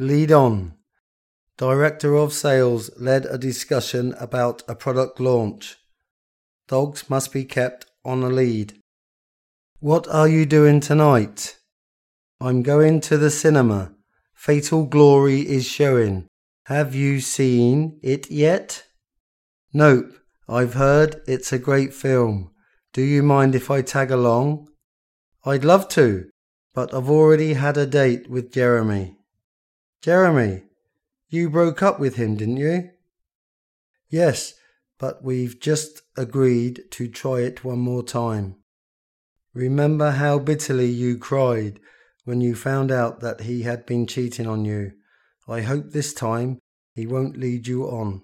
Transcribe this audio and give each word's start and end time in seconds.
lead 0.00 0.32
on. 0.32 0.74
Director 1.58 2.16
of 2.16 2.32
Sales 2.32 2.90
led 2.98 3.26
a 3.26 3.36
discussion 3.36 4.14
about 4.18 4.62
a 4.66 4.74
product 4.74 5.20
launch. 5.20 5.76
Dogs 6.68 7.10
must 7.10 7.32
be 7.32 7.44
kept 7.44 7.84
on 8.04 8.22
a 8.22 8.28
lead. 8.28 8.80
What 9.78 10.08
are 10.08 10.26
you 10.28 10.46
doing 10.46 10.80
tonight? 10.80 11.58
I'm 12.40 12.62
going 12.62 13.00
to 13.02 13.18
the 13.18 13.30
cinema. 13.30 13.94
Fatal 14.34 14.86
Glory 14.86 15.40
is 15.40 15.66
showing. 15.66 16.26
Have 16.64 16.94
you 16.94 17.20
seen 17.20 18.00
it 18.02 18.30
yet? 18.30 18.84
Nope. 19.74 20.14
I've 20.48 20.74
heard 20.74 21.20
it's 21.28 21.52
a 21.52 21.58
great 21.58 21.92
film. 21.92 22.50
Do 22.94 23.02
you 23.02 23.22
mind 23.22 23.54
if 23.54 23.70
I 23.70 23.82
tag 23.82 24.10
along? 24.10 24.68
I'd 25.44 25.64
love 25.64 25.88
to, 25.90 26.30
but 26.74 26.94
I've 26.94 27.10
already 27.10 27.52
had 27.52 27.76
a 27.76 27.86
date 27.86 28.30
with 28.30 28.52
Jeremy. 28.52 29.19
Jeremy, 30.02 30.62
you 31.28 31.50
broke 31.50 31.82
up 31.82 32.00
with 32.00 32.16
him, 32.16 32.36
didn't 32.36 32.56
you? 32.56 32.90
Yes, 34.08 34.54
but 34.98 35.22
we've 35.22 35.60
just 35.60 36.02
agreed 36.16 36.84
to 36.92 37.06
try 37.06 37.40
it 37.40 37.64
one 37.64 37.80
more 37.80 38.02
time. 38.02 38.56
Remember 39.52 40.12
how 40.12 40.38
bitterly 40.38 40.88
you 40.88 41.18
cried 41.18 41.80
when 42.24 42.40
you 42.40 42.54
found 42.54 42.90
out 42.90 43.20
that 43.20 43.42
he 43.42 43.62
had 43.62 43.84
been 43.84 44.06
cheating 44.06 44.46
on 44.46 44.64
you. 44.64 44.92
I 45.46 45.62
hope 45.62 45.90
this 45.90 46.14
time 46.14 46.60
he 46.94 47.06
won't 47.06 47.36
lead 47.36 47.66
you 47.66 47.84
on. 47.84 48.22